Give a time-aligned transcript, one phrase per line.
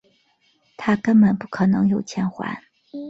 [0.77, 2.59] 他根本不可能有钱还